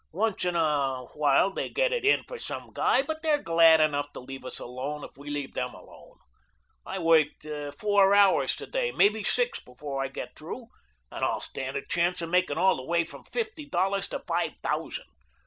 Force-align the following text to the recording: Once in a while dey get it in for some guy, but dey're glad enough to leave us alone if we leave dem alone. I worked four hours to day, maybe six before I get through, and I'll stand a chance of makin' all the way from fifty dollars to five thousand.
Once 0.11 0.43
in 0.45 0.55
a 0.55 1.05
while 1.13 1.51
dey 1.51 1.69
get 1.69 1.93
it 1.93 2.03
in 2.03 2.23
for 2.23 2.39
some 2.39 2.71
guy, 2.73 3.03
but 3.03 3.21
dey're 3.21 3.37
glad 3.39 3.79
enough 3.79 4.11
to 4.11 4.19
leave 4.19 4.43
us 4.43 4.57
alone 4.57 5.03
if 5.03 5.15
we 5.15 5.29
leave 5.29 5.53
dem 5.53 5.75
alone. 5.75 6.17
I 6.87 6.97
worked 6.97 7.45
four 7.77 8.15
hours 8.15 8.55
to 8.55 8.65
day, 8.65 8.91
maybe 8.91 9.21
six 9.21 9.59
before 9.59 10.01
I 10.03 10.07
get 10.07 10.35
through, 10.35 10.69
and 11.11 11.23
I'll 11.23 11.39
stand 11.39 11.77
a 11.77 11.85
chance 11.85 12.19
of 12.23 12.31
makin' 12.31 12.57
all 12.57 12.77
the 12.77 12.83
way 12.83 13.03
from 13.03 13.25
fifty 13.25 13.67
dollars 13.69 14.07
to 14.07 14.23
five 14.25 14.53
thousand. 14.63 15.05